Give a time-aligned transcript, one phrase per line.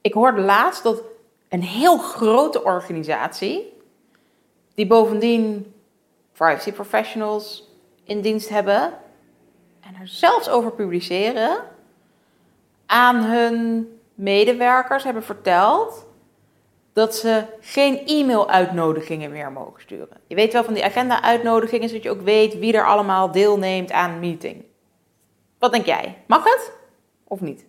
[0.00, 1.02] Ik hoorde laatst dat
[1.48, 3.72] een heel grote organisatie,
[4.74, 5.74] die bovendien
[6.32, 7.68] privacy professionals
[8.04, 8.92] in dienst hebben
[9.80, 11.64] en er zelfs over publiceren,
[12.86, 16.06] aan hun medewerkers hebben verteld
[16.92, 20.20] dat ze geen e-mail-uitnodigingen meer mogen sturen.
[20.26, 24.10] Je weet wel van die agenda-uitnodigingen, zodat je ook weet wie er allemaal deelneemt aan
[24.10, 24.64] een meeting.
[25.58, 26.18] Wat denk jij?
[26.26, 26.72] Mag het
[27.24, 27.64] of niet?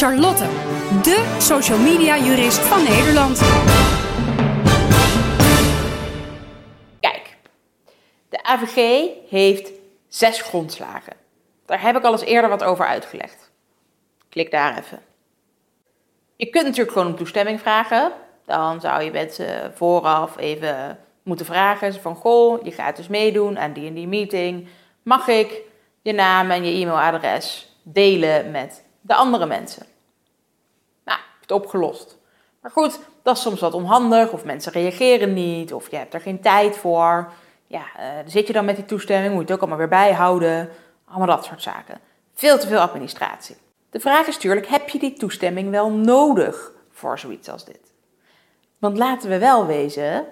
[0.00, 0.44] Charlotte,
[1.02, 3.38] de social media jurist van Nederland.
[7.00, 7.36] Kijk,
[8.28, 9.72] de AVG heeft
[10.08, 11.12] zes grondslagen.
[11.66, 13.50] Daar heb ik al eens eerder wat over uitgelegd.
[14.28, 15.02] Klik daar even.
[16.36, 18.12] Je kunt natuurlijk gewoon om toestemming vragen.
[18.44, 23.72] Dan zou je mensen vooraf even moeten vragen van goh, je gaat dus meedoen aan
[23.72, 24.68] die en die meeting.
[25.02, 25.60] Mag ik
[26.02, 29.88] je naam en je e-mailadres delen met de andere mensen?
[31.50, 32.18] Opgelost.
[32.60, 36.20] Maar goed, dat is soms wat onhandig, of mensen reageren niet, of je hebt er
[36.20, 37.32] geen tijd voor.
[37.66, 40.68] Ja, uh, zit je dan met die toestemming, moet je het ook allemaal weer bijhouden.
[41.04, 42.00] Allemaal dat soort zaken.
[42.34, 43.56] Veel te veel administratie.
[43.90, 47.92] De vraag is natuurlijk, heb je die toestemming wel nodig voor zoiets als dit?
[48.78, 50.26] Want laten we wel wezen,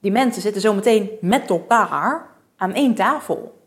[0.00, 3.60] die mensen zitten zometeen met elkaar aan één tafel.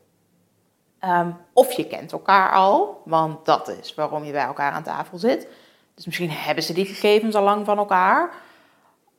[1.00, 5.18] Ehm, of je kent elkaar al, want dat is waarom je bij elkaar aan tafel
[5.18, 5.48] zit.
[5.96, 8.32] Dus misschien hebben ze die gegevens al lang van elkaar.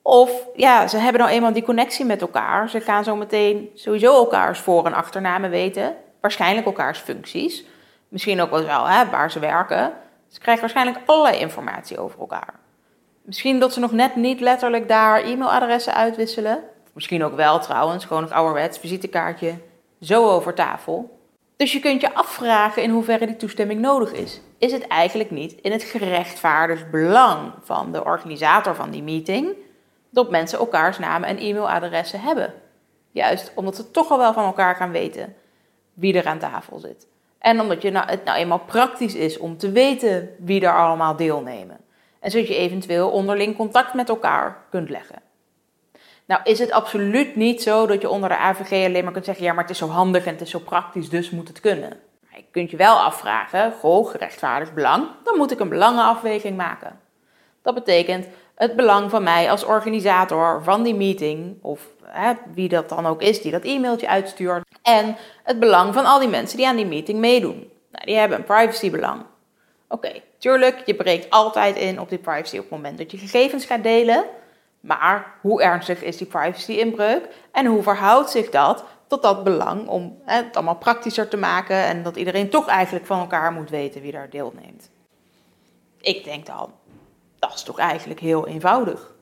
[0.02, 2.70] Of ja, ze hebben nou eenmaal die connectie met elkaar.
[2.70, 5.96] Ze gaan zo meteen sowieso elkaars voor- en achternamen weten.
[6.20, 7.64] Waarschijnlijk elkaars functies.
[8.08, 9.92] Misschien ook wel hè, waar ze werken.
[10.28, 12.55] Ze krijgen waarschijnlijk allerlei informatie over elkaar.
[13.22, 16.62] Misschien dat ze nog net niet letterlijk daar e-mailadressen uitwisselen.
[16.92, 19.55] Misschien ook wel trouwens, gewoon het ouderwets visitekaartje
[20.00, 21.16] zo over tafel.
[21.56, 24.40] Dus je kunt je afvragen in hoeverre die toestemming nodig is.
[24.58, 29.54] Is het eigenlijk niet in het gerechtvaardigd belang van de organisator van die meeting
[30.10, 32.54] dat mensen elkaars namen en e-mailadressen hebben?
[33.10, 35.34] Juist omdat ze toch al wel van elkaar gaan weten
[35.95, 37.06] wie er aan tafel zit.
[37.39, 41.16] En omdat je nou, het nou eenmaal praktisch is om te weten wie er allemaal
[41.16, 41.80] deelnemen.
[42.20, 45.22] En zodat je eventueel onderling contact met elkaar kunt leggen.
[46.27, 49.45] Nou is het absoluut niet zo dat je onder de AVG alleen maar kunt zeggen...
[49.45, 51.89] ja, maar het is zo handig en het is zo praktisch, dus moet het kunnen.
[52.29, 55.07] Maar je kunt je wel afvragen, goh, gerechtvaardigd belang...
[55.25, 57.01] dan moet ik een belangenafweging maken.
[57.63, 61.59] Dat betekent het belang van mij als organisator van die meeting...
[61.63, 64.64] of hè, wie dat dan ook is die dat e-mailtje uitstuurt...
[64.83, 67.70] en het belang van al die mensen die aan die meeting meedoen.
[67.91, 69.23] Nou, die hebben een privacybelang.
[69.89, 73.64] Oké, tuurlijk, je breekt altijd in op die privacy op het moment dat je gegevens
[73.64, 74.25] gaat delen...
[74.86, 80.19] Maar hoe ernstig is die privacy-inbreuk en hoe verhoudt zich dat tot dat belang om
[80.24, 84.13] het allemaal praktischer te maken en dat iedereen toch eigenlijk van elkaar moet weten wie
[84.13, 84.91] daar deelneemt?
[86.01, 86.73] Ik denk dan,
[87.39, 89.14] dat is toch eigenlijk heel eenvoudig.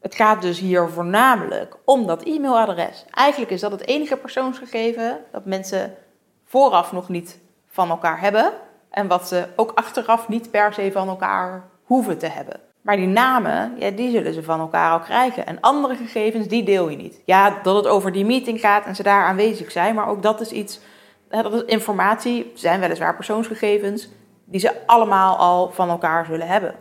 [0.00, 3.04] Het gaat dus hier voornamelijk om dat e-mailadres.
[3.10, 5.96] Eigenlijk is dat het enige persoonsgegeven dat mensen
[6.44, 8.52] vooraf nog niet van elkaar hebben
[8.90, 12.67] en wat ze ook achteraf niet per se van elkaar hoeven te hebben.
[12.82, 15.46] Maar die namen, ja, die zullen ze van elkaar al krijgen.
[15.46, 17.22] En andere gegevens, die deel je niet.
[17.24, 20.40] Ja, dat het over die meeting gaat en ze daar aanwezig zijn, maar ook dat
[20.40, 20.80] is iets,
[21.28, 24.08] dat is informatie, zijn weliswaar persoonsgegevens,
[24.44, 26.74] die ze allemaal al van elkaar zullen hebben.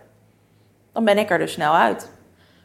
[0.94, 2.12] Dan ben ik er dus snel uit.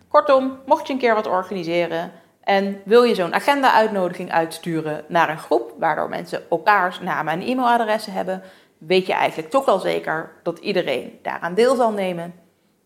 [0.08, 2.12] Kortom, mocht je een keer wat organiseren
[2.44, 8.12] en wil je zo'n agenda-uitnodiging uitsturen naar een groep, waardoor mensen elkaars namen en e-mailadressen
[8.12, 8.42] hebben,
[8.78, 12.34] weet je eigenlijk toch wel zeker dat iedereen daaraan deel zal nemen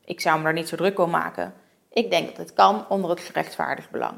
[0.06, 1.54] ik zou me daar niet zo druk om maken.
[1.90, 4.14] Ik denk dat het kan onder het gerechtvaardigd belang.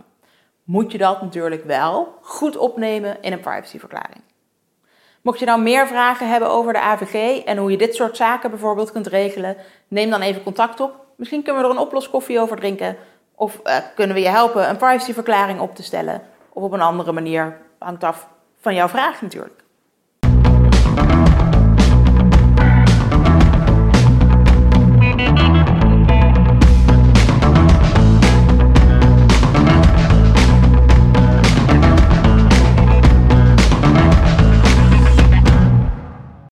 [0.64, 4.22] Moet je dat natuurlijk wel goed opnemen in een privacyverklaring.
[5.22, 8.50] Mocht je nou meer vragen hebben over de AVG en hoe je dit soort zaken
[8.50, 9.56] bijvoorbeeld kunt regelen,
[9.88, 11.06] neem dan even contact op.
[11.16, 12.96] Misschien kunnen we er een oploskoffie over drinken.
[13.34, 16.22] Of uh, kunnen we je helpen een privacyverklaring op te stellen.
[16.52, 18.28] Of op een andere manier, hangt af
[18.60, 19.66] van jouw vraag natuurlijk.